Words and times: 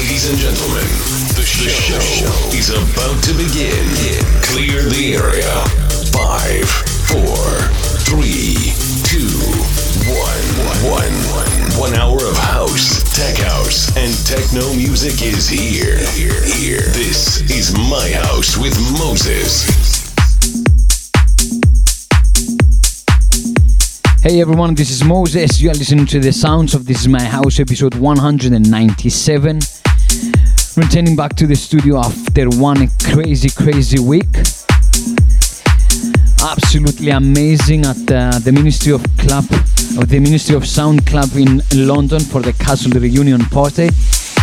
Ladies 0.00 0.30
and 0.30 0.38
gentlemen, 0.38 0.88
the 1.36 1.44
show, 1.44 1.92
the 1.92 2.00
show 2.00 2.56
is 2.56 2.70
about 2.72 3.22
to 3.22 3.36
begin. 3.36 3.84
Clear 4.40 4.88
the 4.88 5.12
area. 5.12 5.52
Five, 6.08 6.64
four, 7.04 7.36
three, 8.08 8.72
two, 9.04 9.28
one, 10.08 10.48
one. 10.88 11.12
One 11.78 11.94
hour 12.00 12.16
of 12.16 12.34
house, 12.38 13.04
tech 13.14 13.36
house, 13.44 13.94
and 13.94 14.10
techno 14.24 14.72
music 14.72 15.20
is 15.20 15.46
here. 15.46 15.98
Here, 16.16 16.40
here. 16.48 16.88
This 16.96 17.42
is 17.50 17.76
my 17.76 18.10
house 18.24 18.56
with 18.56 18.72
Moses. 18.96 19.68
Hey 24.22 24.40
everyone, 24.40 24.74
this 24.74 24.90
is 24.90 25.04
Moses. 25.04 25.60
You 25.60 25.70
are 25.70 25.74
listening 25.74 26.06
to 26.06 26.20
the 26.20 26.32
sounds 26.32 26.74
of 26.74 26.86
This 26.86 27.02
Is 27.02 27.08
My 27.08 27.22
House, 27.22 27.60
episode 27.60 27.94
197. 27.94 29.60
Returning 30.80 31.14
back 31.14 31.36
to 31.36 31.46
the 31.46 31.54
studio 31.54 31.98
after 31.98 32.48
one 32.58 32.88
crazy, 33.04 33.50
crazy 33.50 33.98
week. 33.98 34.34
Absolutely 36.42 37.10
amazing 37.10 37.84
at 37.84 38.10
uh, 38.10 38.38
the 38.38 38.50
Ministry 38.50 38.92
of 38.92 39.02
Club, 39.18 39.44
or 39.98 40.06
the 40.06 40.18
Ministry 40.18 40.56
of 40.56 40.66
Sound 40.66 41.04
Club 41.04 41.28
in 41.36 41.60
London 41.86 42.20
for 42.20 42.40
the 42.40 42.54
Castle 42.54 42.98
Reunion 42.98 43.40
Party. 43.40 43.90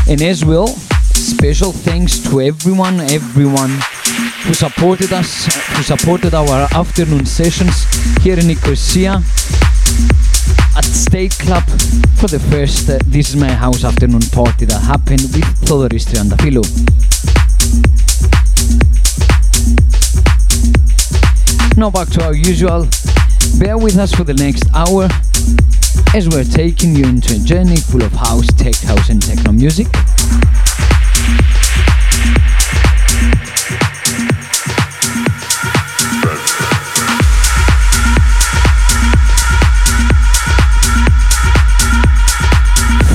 And 0.08 0.22
as 0.22 0.46
well, 0.46 0.68
special 0.68 1.72
thanks 1.72 2.20
to 2.30 2.40
everyone, 2.40 2.99
everyone 2.99 3.72
who 4.44 4.54
supported 4.54 5.12
us, 5.13 5.48
who 5.76 5.82
supported 5.82 6.35
our 6.35 6.68
afternoon 6.76 7.26
sessions 7.26 7.84
here 8.22 8.38
in 8.38 8.46
Nicosia 8.46 9.24
at 10.77 10.86
State 10.86 11.31
Club 11.40 11.63
for 12.17 12.27
the 12.27 12.40
first 12.52 12.88
uh, 12.88 12.99
This 13.05 13.30
Is 13.30 13.35
My 13.35 13.52
House 13.52 13.84
afternoon 13.84 14.22
party 14.31 14.66
that 14.66 14.80
happened 14.80 15.22
with 15.34 15.44
Thodoris 15.66 16.05
Triantafillou. 16.05 16.63
Now 21.77 21.90
back 21.90 22.10
to 22.10 22.26
our 22.26 22.35
usual. 22.35 22.88
Bear 23.57 23.77
with 23.77 23.98
us 23.98 24.13
for 24.13 24.24
the 24.24 24.35
next 24.35 24.66
hour 24.76 25.10
as 26.13 26.29
we're 26.29 26.43
taking 26.43 26.96
you 26.96 27.05
into 27.05 27.35
a 27.35 27.40
journey 27.40 27.77
full 27.77 28.04
of 28.04 28.12
house, 28.12 28.48
tech 28.54 28.76
house, 28.76 29.10
and 29.10 29.20
techno 29.20 29.51
music. 29.51 29.88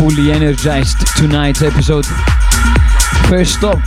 Fully 0.03 0.33
energized 0.33 0.98
tonight's 1.17 1.62
episode. 1.62 2.05
First 3.28 3.62
up, 3.62 3.78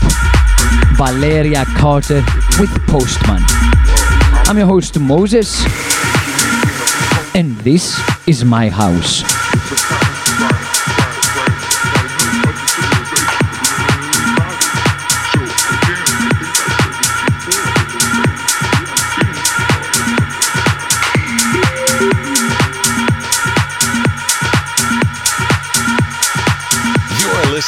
Valeria 0.95 1.65
Carter 1.75 2.23
with 2.57 2.71
Postman. 2.87 3.41
I'm 4.47 4.57
your 4.57 4.65
host 4.65 4.97
Moses, 4.97 5.61
and 7.35 7.57
this 7.57 7.99
is 8.27 8.45
my 8.45 8.69
house. 8.69 9.34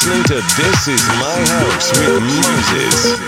Listening 0.08 0.24
to 0.24 0.36
This 0.56 0.88
Is 0.88 1.06
My 1.20 1.38
House 1.44 1.90
with 1.98 2.22
Moses. 2.22 3.18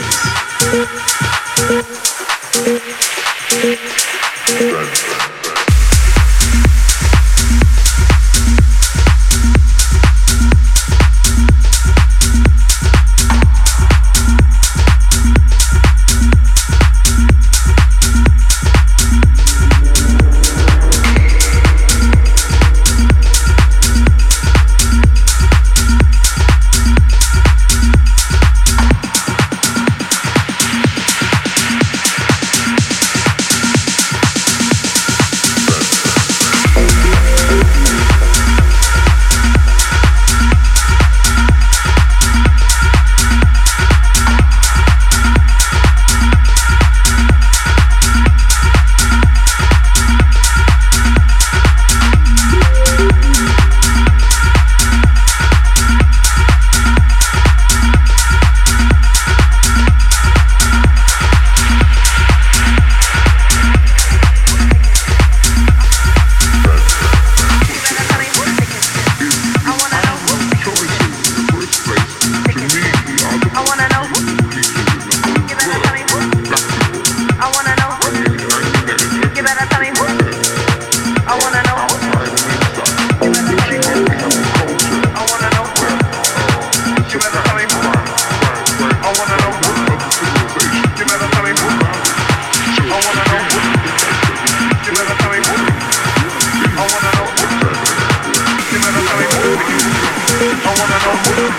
I 100.40 100.46
wanna 100.48 100.98
know 101.04 101.16
who's 101.20 101.52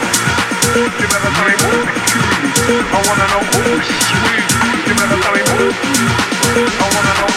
You 0.74 1.08
better 1.08 1.30
tell 1.38 1.46
me. 1.46 1.54
I 2.82 3.00
wanna 3.06 3.26
know 3.30 3.44
sweet. 3.54 3.86
You 4.88 4.94
better 4.98 5.22
tell 5.22 5.34
me 5.34 5.42
who's 5.54 5.78
I 6.82 6.90
wanna 6.90 7.14
know 7.22 7.31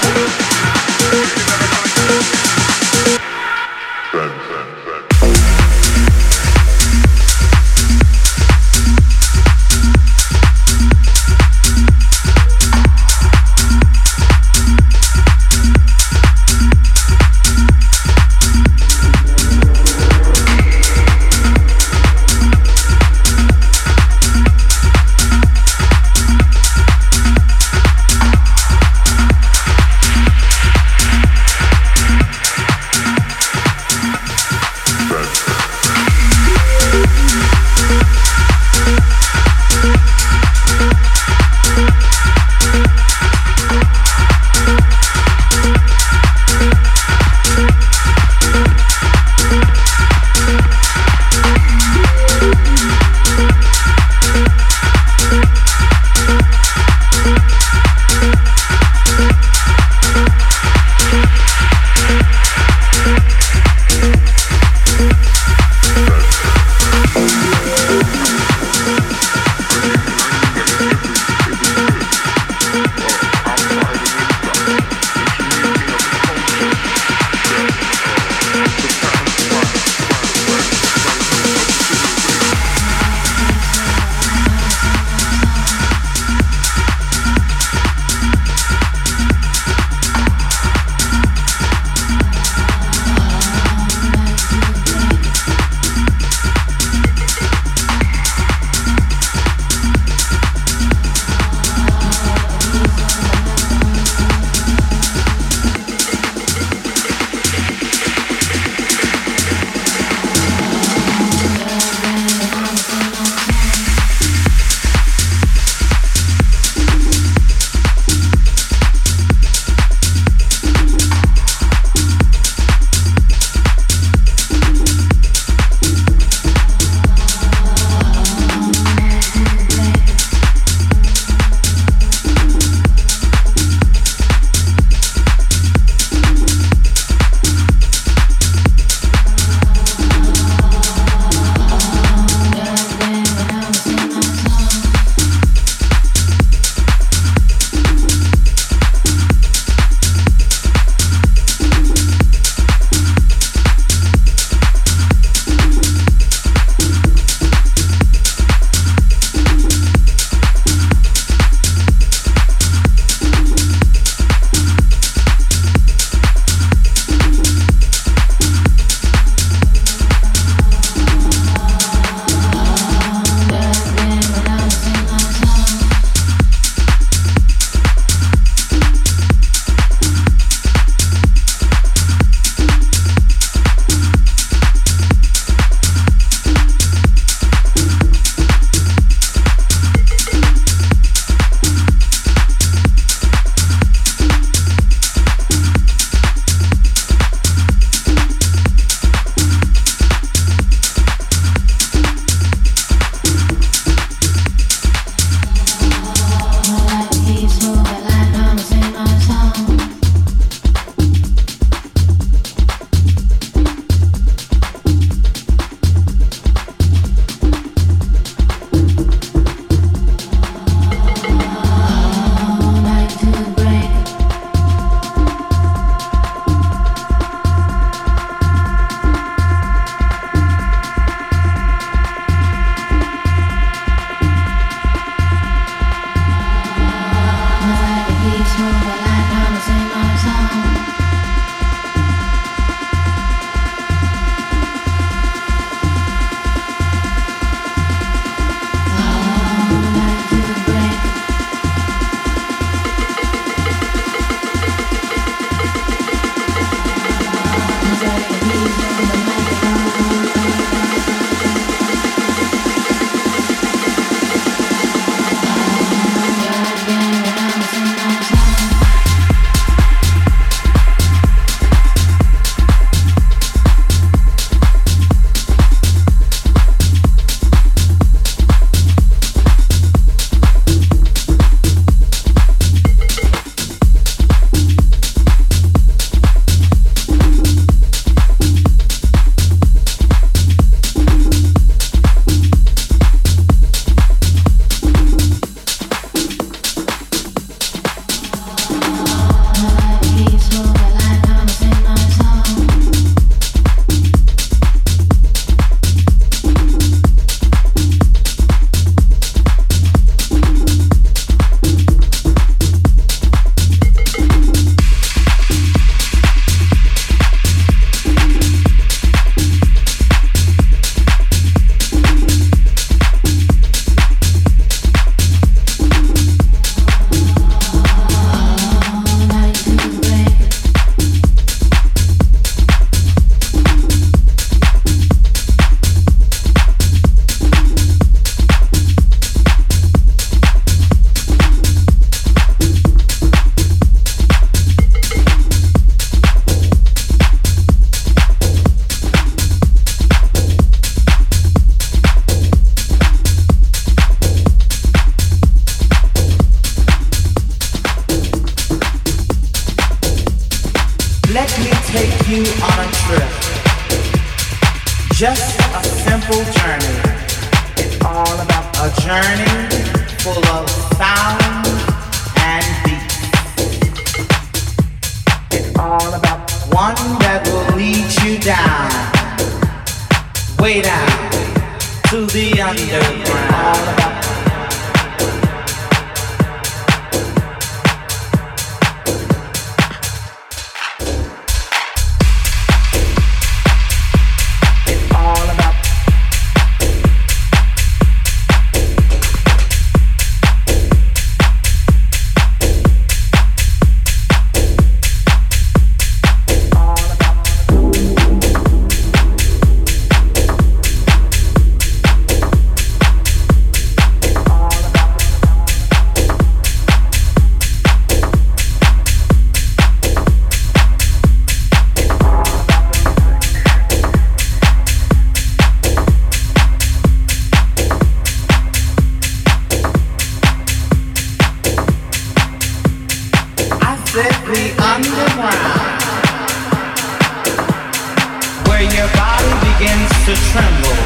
to 440.24 440.34
tremble 440.52 440.96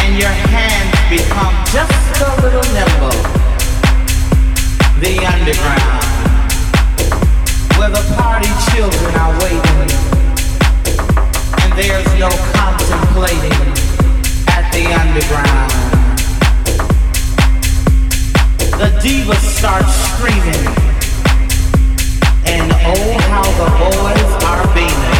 and 0.00 0.16
your 0.18 0.32
hands 0.48 0.96
become 1.10 1.52
just 1.68 2.16
a 2.22 2.32
little 2.40 2.64
nimble. 2.72 3.12
The 5.04 5.20
underground, 5.20 6.00
where 7.76 7.90
the 7.90 8.00
party 8.16 8.48
children 8.72 9.12
are 9.20 9.36
waiting, 9.44 9.90
and 11.60 11.72
there's 11.76 12.08
no 12.18 12.30
contemplating 12.56 13.52
at 14.48 14.64
the 14.72 14.88
underground. 14.96 15.72
The 18.80 18.96
divas 19.04 19.44
start 19.44 19.84
screaming, 19.84 20.64
and 22.46 22.72
oh 22.72 23.18
how 23.28 23.44
the 23.60 23.68
boys 23.76 24.44
are 24.44 24.74
beaming. 24.74 25.15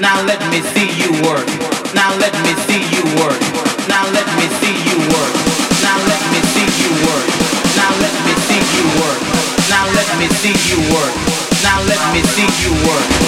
Now 0.00 0.24
let 0.24 0.40
me 0.50 0.62
see 0.72 0.88
you 0.96 1.12
work. 1.28 1.44
Now 1.92 2.16
let 2.16 2.32
me 2.40 2.56
see 2.64 2.80
you 2.88 3.04
work. 3.20 3.36
Now 3.86 4.08
let 4.16 4.24
me 4.40 4.48
see 4.56 4.72
you 4.88 4.96
work. 5.12 5.34
Now 5.84 6.00
let 6.08 6.22
me 6.32 6.40
see 6.56 6.64
you 6.80 6.90
work. 7.04 7.26
Now 7.76 7.92
let 8.00 8.14
me 8.24 8.32
see 8.48 8.64
you 8.80 8.84
work. 8.96 9.20
Now 9.68 9.84
let 9.92 10.08
me 10.16 10.26
see 10.40 10.56
you 10.72 10.80
work. 10.88 11.12
Now 11.62 11.84
let 11.84 12.00
me 12.14 12.22
see 12.32 12.48
you 12.64 12.72
work. 12.88 13.19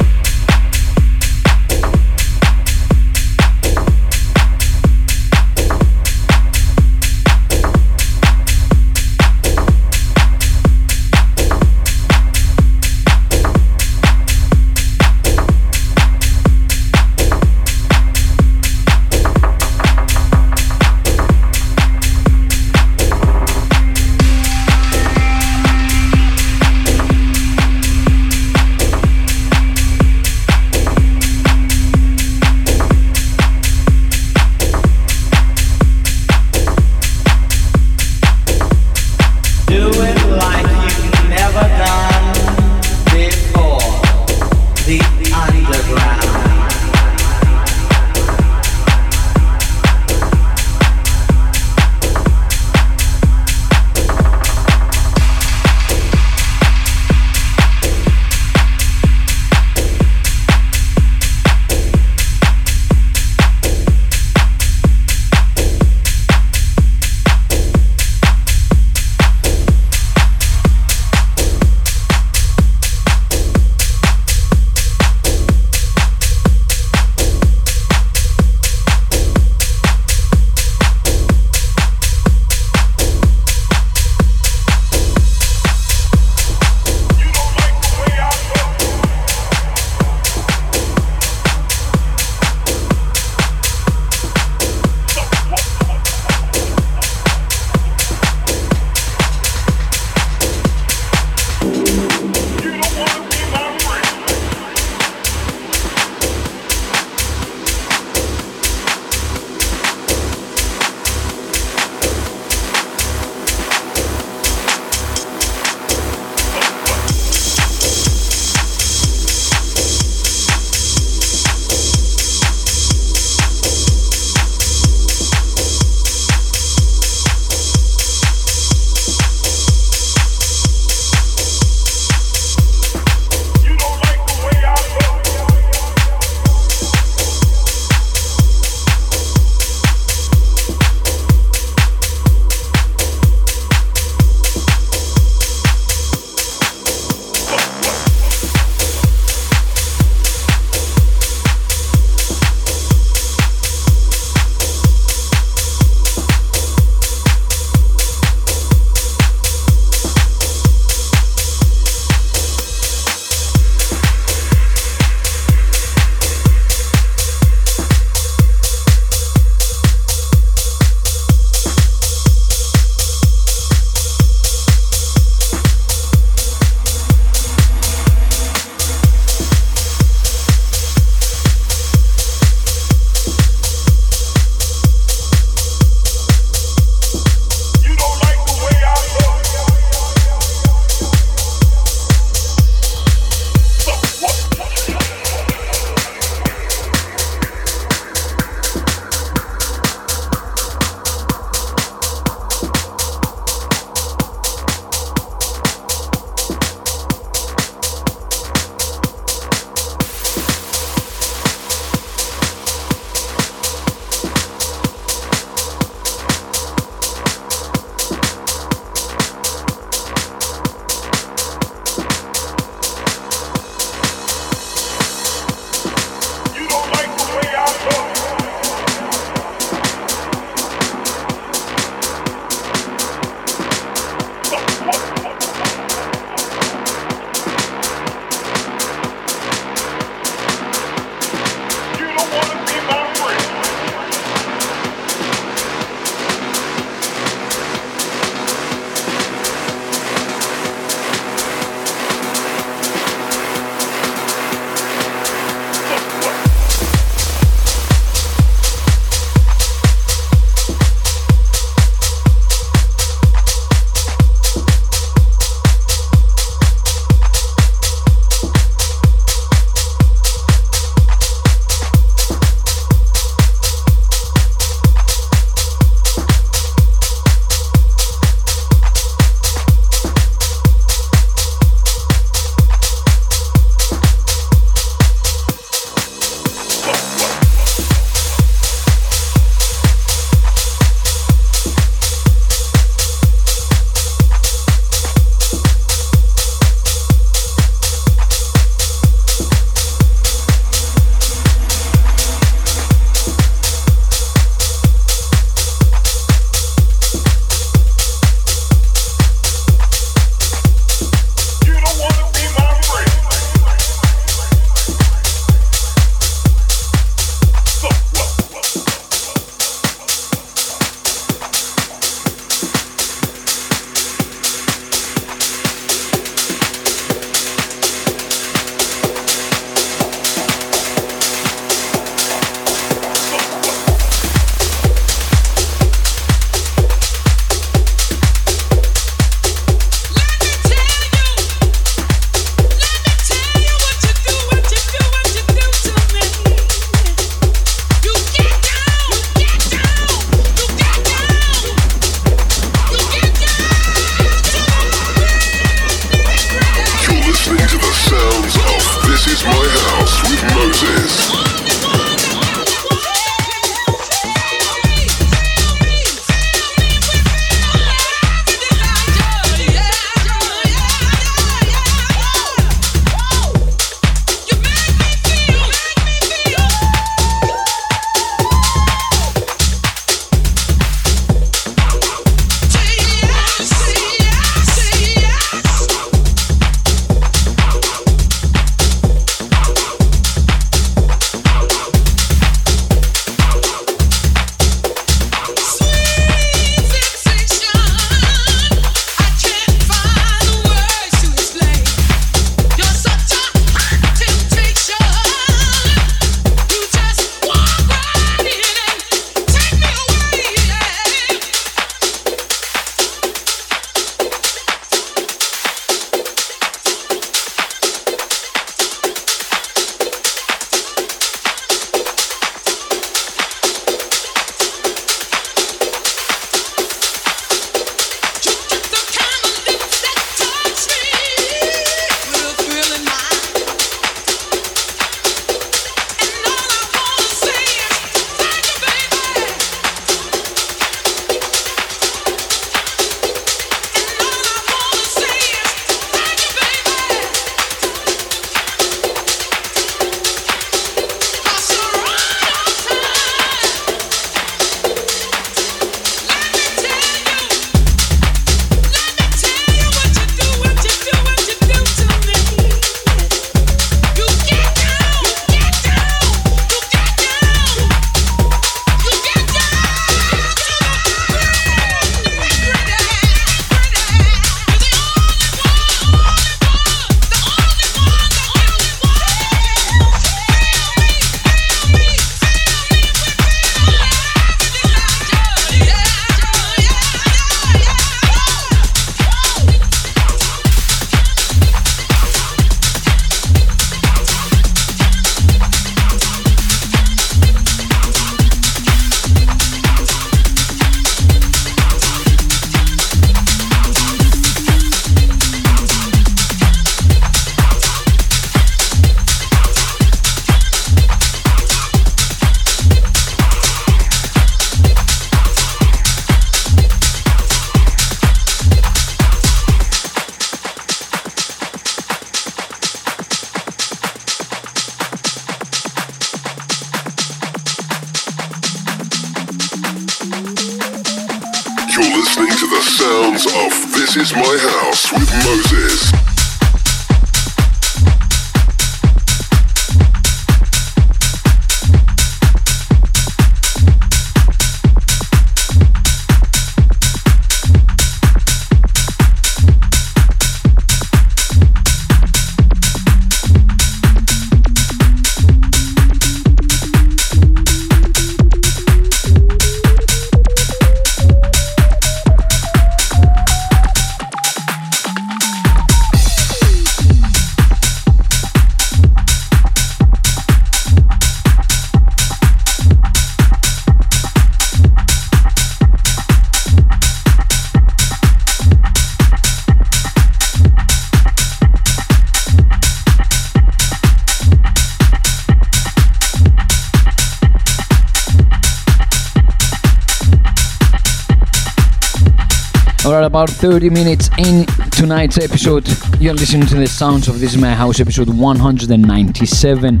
About 593.34 593.50
30 593.50 593.90
minutes 593.90 594.30
in 594.38 594.64
tonight's 594.92 595.38
episode. 595.38 595.84
You're 596.20 596.34
listening 596.34 596.68
to 596.68 596.76
the 596.76 596.86
sounds 596.86 597.26
of 597.26 597.40
This 597.40 597.54
Is 597.54 597.60
My 597.60 597.74
House 597.74 597.98
episode 597.98 598.28
197 598.28 600.00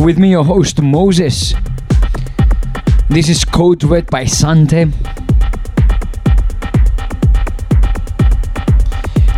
with 0.00 0.18
me, 0.18 0.32
your 0.32 0.44
host 0.44 0.82
Moses. 0.82 1.54
This 3.08 3.28
is 3.28 3.44
Code 3.44 3.84
Red 3.84 4.10
by 4.10 4.24
Sante. 4.24 4.86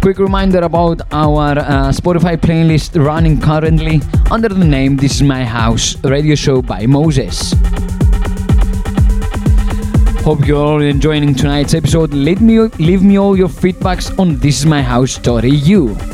Quick 0.00 0.18
reminder 0.18 0.60
about 0.60 1.02
our 1.12 1.58
uh, 1.58 1.92
Spotify 1.92 2.38
playlist 2.38 2.98
running 2.98 3.42
currently 3.42 4.00
under 4.30 4.48
the 4.48 4.64
name 4.64 4.96
This 4.96 5.16
Is 5.16 5.22
My 5.22 5.44
House 5.44 6.02
radio 6.02 6.34
show 6.34 6.62
by 6.62 6.86
Moses. 6.86 7.53
Hope 10.24 10.46
you're 10.46 10.56
all 10.56 10.80
enjoying 10.80 11.34
tonight's 11.34 11.74
episode. 11.74 12.14
Let 12.14 12.40
me 12.40 12.58
leave 12.58 13.02
me 13.02 13.18
all 13.18 13.36
your 13.36 13.48
feedbacks 13.48 14.18
on 14.18 14.36
thisismyhouse.eu. 14.36 16.13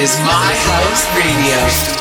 is 0.00 0.16
My 0.20 0.54
House 0.54 1.04
Radio. 1.14 1.99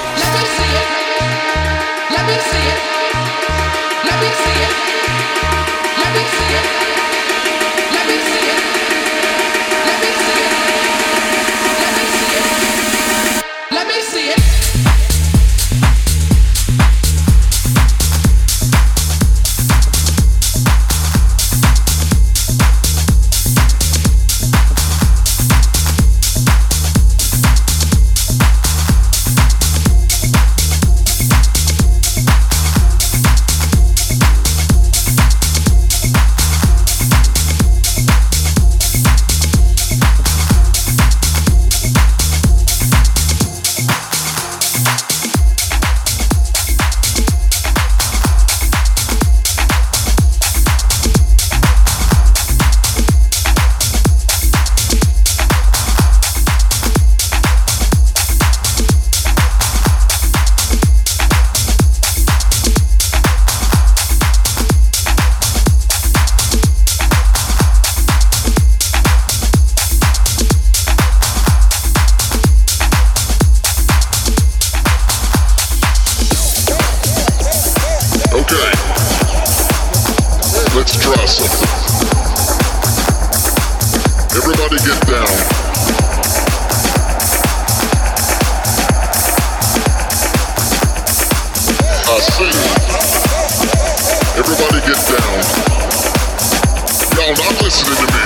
Listening 97.70 97.98
to 97.98 98.08
me. 98.18 98.26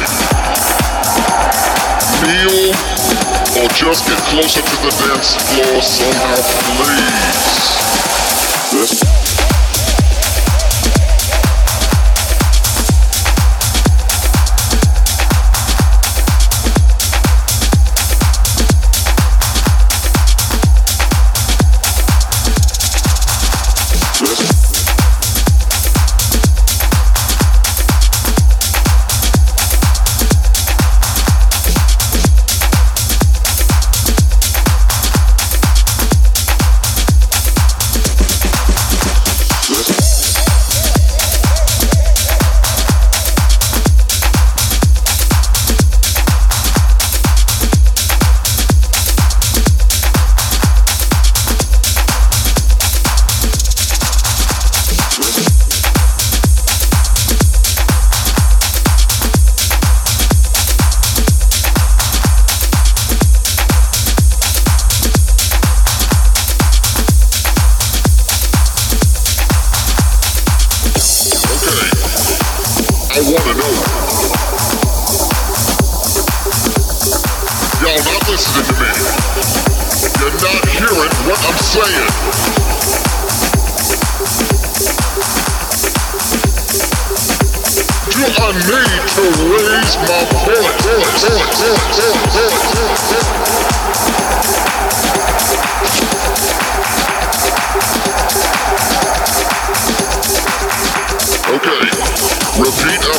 Kneel 2.23 2.71
or 3.59 3.67
just 3.75 4.07
get 4.07 4.17
closer 4.31 4.61
to 4.61 4.75
the 4.79 4.91
dance 5.03 5.35
floor 5.35 5.81
somehow, 5.81 6.39
please. 6.77 7.43
Let's 8.73 9.22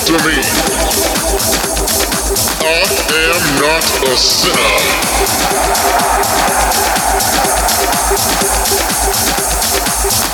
after 0.06 0.28
me. 0.28 0.36
I 2.60 2.82
am 3.32 3.42
not 3.60 3.84
a 4.02 4.16
sinner. 4.16 4.74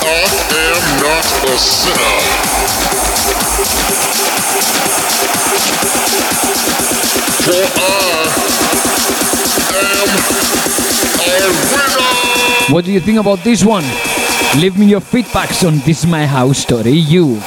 I 0.03 0.27
am 0.57 0.83
not 0.99 1.27
a 1.43 1.57
sinner. 1.57 2.15
For 7.45 7.65
I 7.79 7.87
am 9.69 10.09
a 11.19 11.47
winner. 11.47 12.73
What 12.73 12.83
do 12.85 12.91
you 12.91 12.99
think 12.99 13.19
about 13.19 13.39
this 13.43 13.63
one? 13.63 13.85
Leave 14.59 14.77
me 14.77 14.87
your 14.87 15.01
feedbacks 15.01 15.65
on 15.65 15.79
This 15.85 16.05
My 16.05 16.25
House 16.25 16.57
Story. 16.57 16.91
You. 16.91 17.41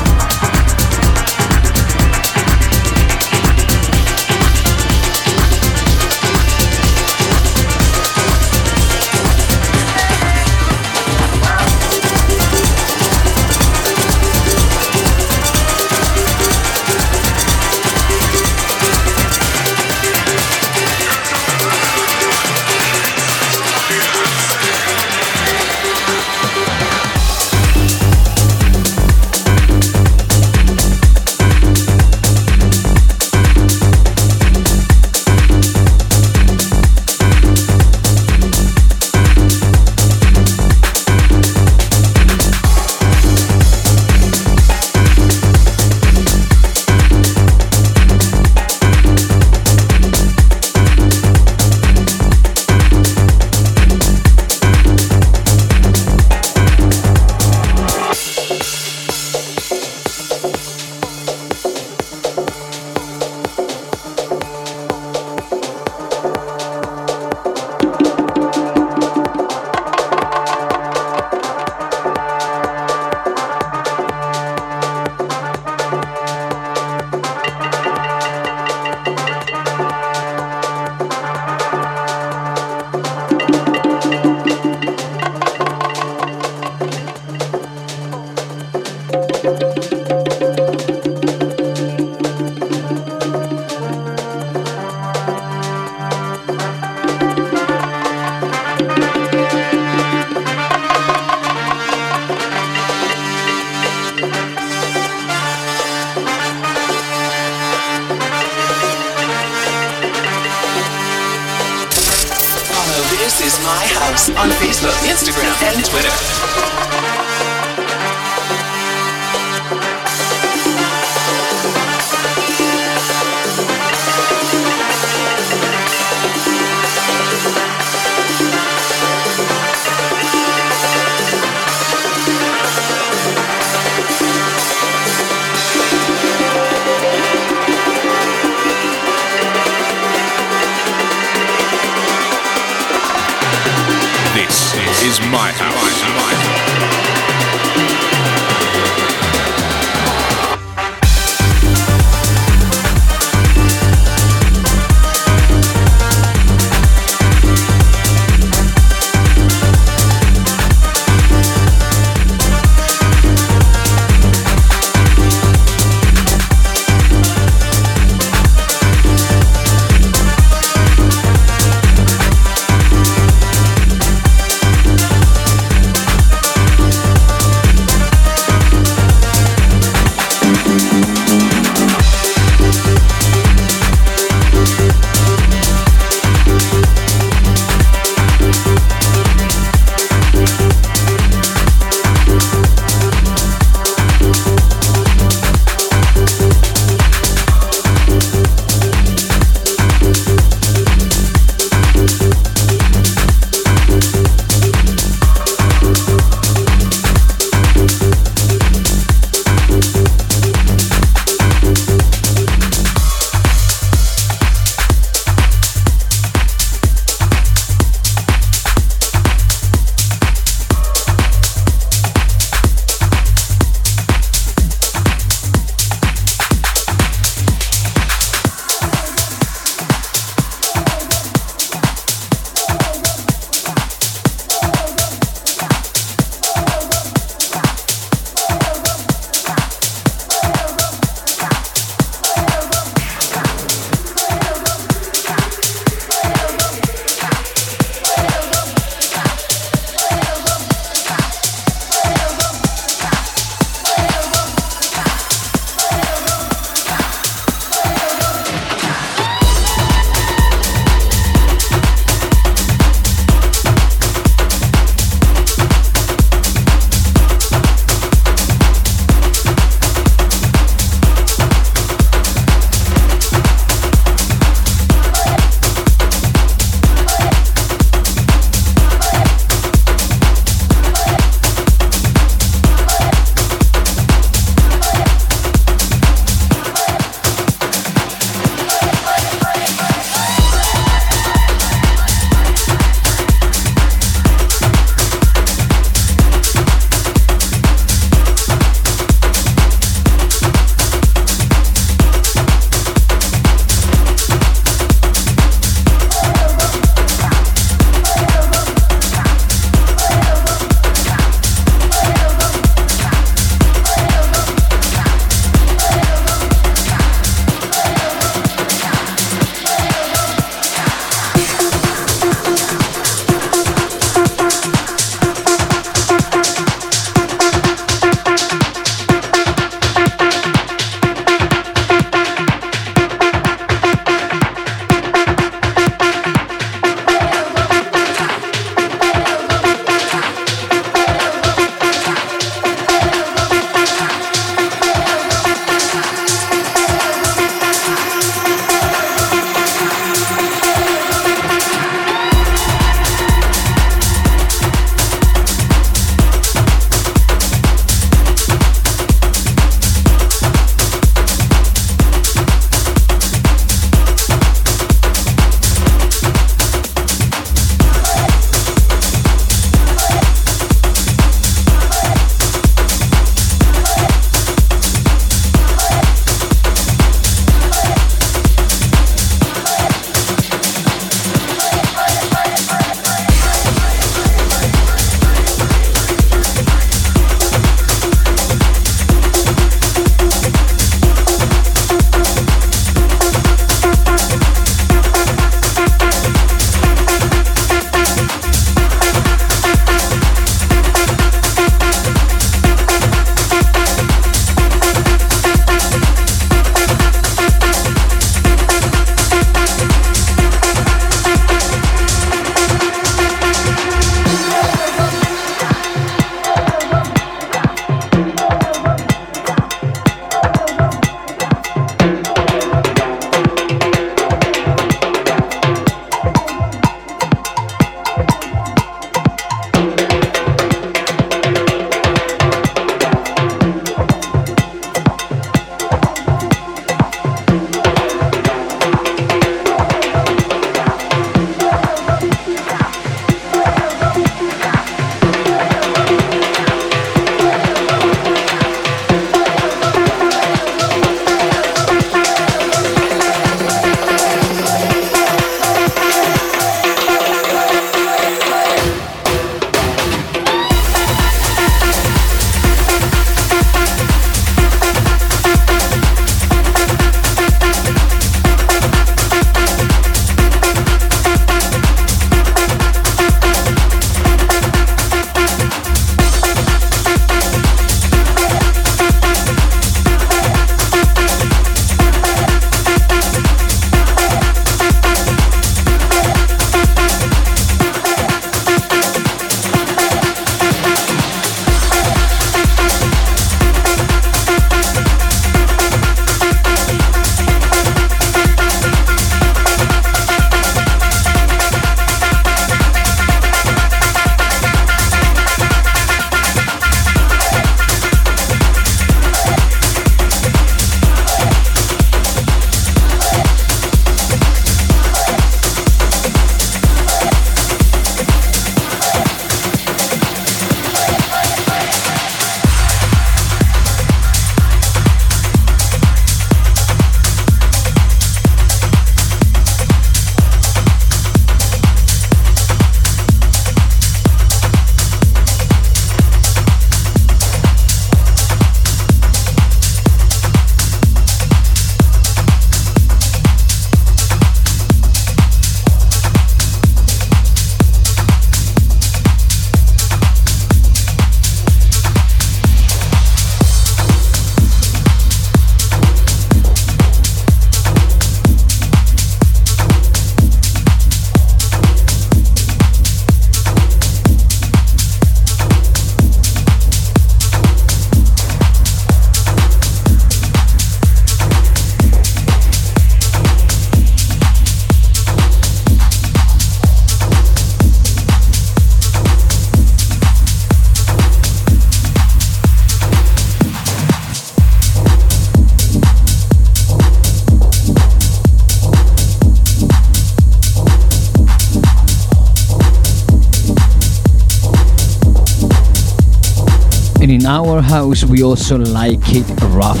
Our 597.76 597.82
house 597.82 598.24
we 598.24 598.42
also 598.42 598.78
like 598.78 599.20
it 599.26 599.46
rough. 599.74 600.00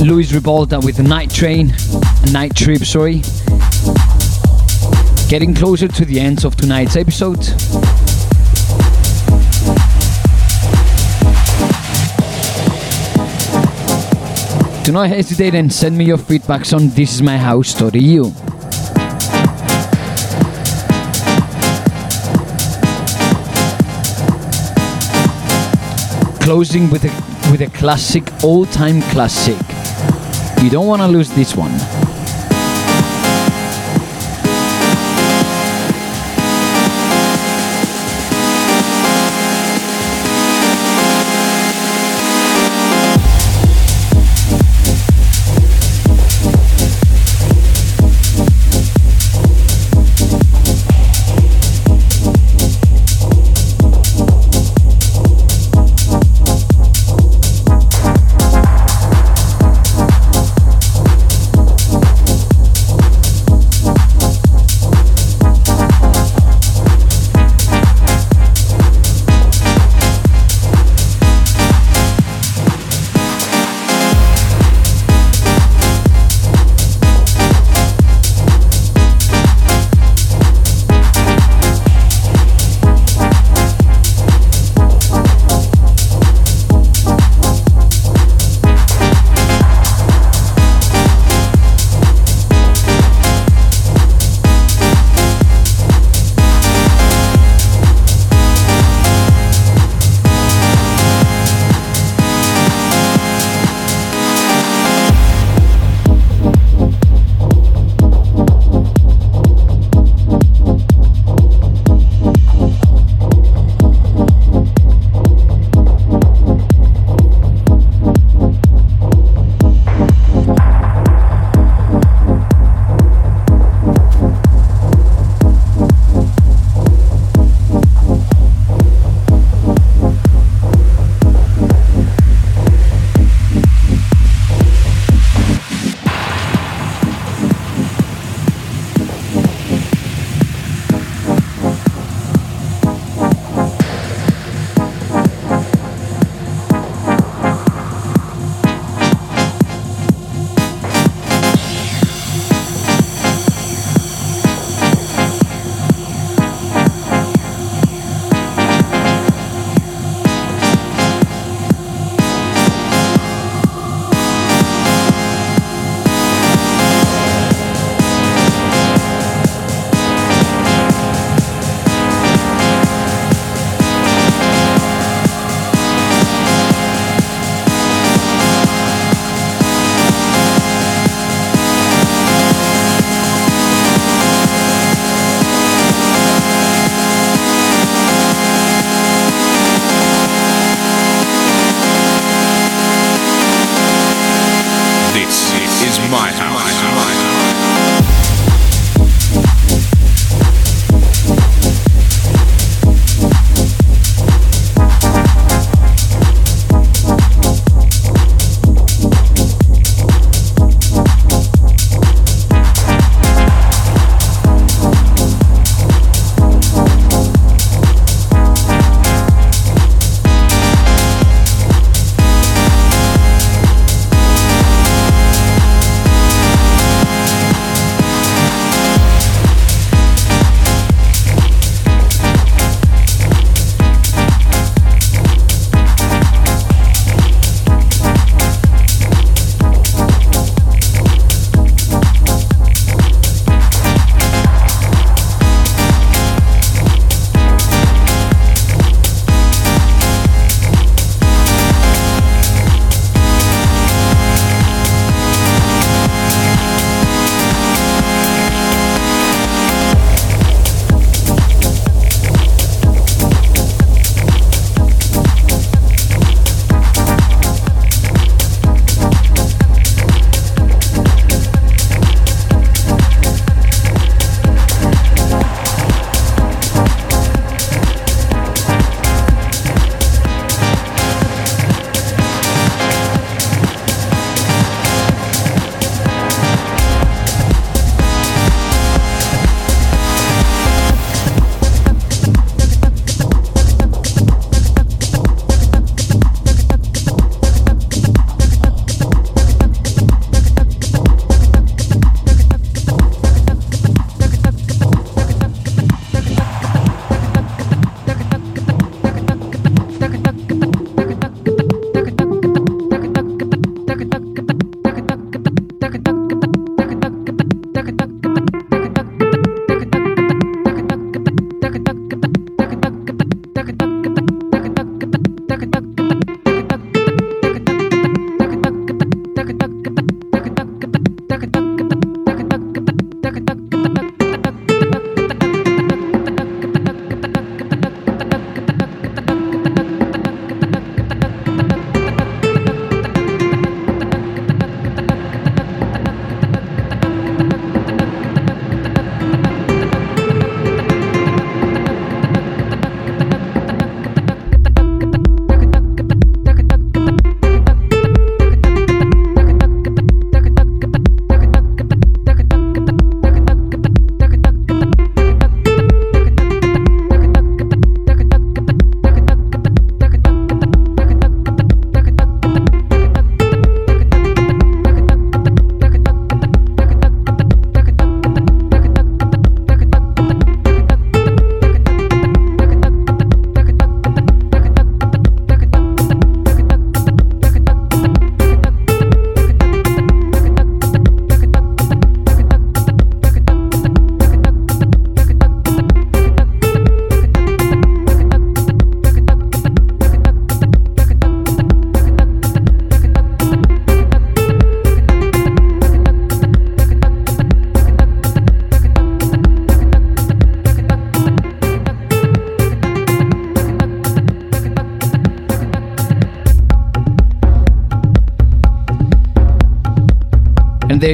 Luis 0.00 0.32
Ribalta 0.32 0.82
with 0.82 0.98
Night 0.98 1.30
Train, 1.30 1.74
Night 2.32 2.54
Trip, 2.54 2.82
sorry. 2.82 3.22
Getting 5.28 5.54
closer 5.54 5.88
to 5.88 6.04
the 6.06 6.18
end 6.18 6.44
of 6.46 6.56
tonight's 6.56 6.96
episode. 6.96 7.40
Do 14.84 14.92
not 14.92 15.08
hesitate 15.08 15.54
and 15.54 15.70
send 15.70 15.98
me 15.98 16.06
your 16.06 16.18
feedbacks 16.18 16.74
on 16.74 16.88
thisismyhouse.eu. 16.88 18.39
Closing 26.50 26.90
with 26.90 27.04
a 27.04 27.50
with 27.52 27.60
a 27.60 27.68
classic, 27.78 28.24
all-time 28.42 29.02
classic. 29.02 29.56
You 30.60 30.68
don't 30.68 30.88
want 30.88 31.00
to 31.00 31.06
lose 31.06 31.30
this 31.30 31.54
one. 31.54 31.70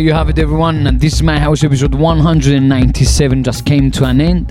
You 0.07 0.13
have 0.13 0.29
it, 0.29 0.39
everyone. 0.39 0.87
And 0.87 1.01
this 1.01 1.15
is 1.15 1.23
my 1.25 1.37
house 1.37 1.65
episode 1.65 1.93
197 1.93 3.43
just 3.43 3.67
came 3.67 3.91
to 3.91 4.05
an 4.05 4.21
end. 4.21 4.49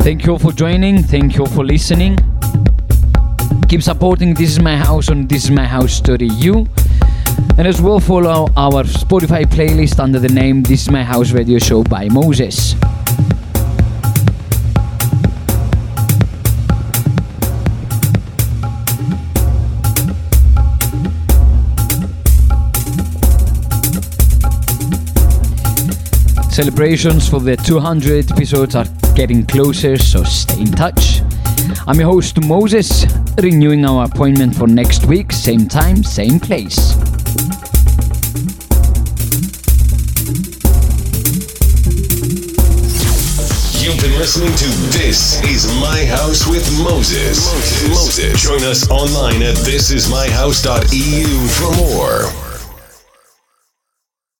Thank 0.00 0.24
you 0.24 0.32
all 0.32 0.38
for 0.38 0.50
joining. 0.50 1.02
Thank 1.02 1.34
you 1.34 1.42
all 1.42 1.46
for 1.46 1.62
listening. 1.62 2.16
Keep 3.68 3.82
supporting 3.82 4.32
This 4.32 4.52
Is 4.52 4.60
My 4.60 4.78
House 4.78 5.10
on 5.10 5.28
thisismyhouse.eu. 5.28 6.64
And 7.58 7.68
as 7.68 7.82
well 7.82 8.00
follow 8.00 8.48
our 8.56 8.84
Spotify 8.84 9.44
playlist 9.44 10.00
under 10.00 10.18
the 10.18 10.30
name 10.30 10.62
This 10.62 10.84
Is 10.84 10.90
My 10.90 11.04
House 11.04 11.32
Radio 11.32 11.58
Show 11.58 11.84
by 11.84 12.08
Moses. 12.08 12.76
Celebrations 26.56 27.28
for 27.28 27.38
the 27.38 27.54
200 27.54 28.32
episodes 28.32 28.74
are 28.74 28.86
getting 29.14 29.44
closer, 29.44 29.98
so 29.98 30.24
stay 30.24 30.62
in 30.62 30.72
touch. 30.72 31.20
I'm 31.86 32.00
your 32.00 32.08
host 32.08 32.42
Moses, 32.42 33.04
renewing 33.42 33.84
our 33.84 34.06
appointment 34.06 34.56
for 34.56 34.66
next 34.66 35.04
week, 35.04 35.32
same 35.32 35.68
time, 35.68 36.02
same 36.02 36.40
place. 36.40 36.96
You've 43.84 44.00
been 44.00 44.16
listening 44.16 44.56
to 44.56 44.68
This 44.96 45.44
Is 45.44 45.66
My 45.78 46.06
House 46.06 46.46
with 46.48 46.66
Moses. 46.82 47.52
Moses. 47.90 48.42
Join 48.42 48.62
us 48.62 48.88
online 48.88 49.42
at 49.42 49.56
thisismyhouse.eu 49.56 51.48
for 51.48 51.76
more. 51.76 52.45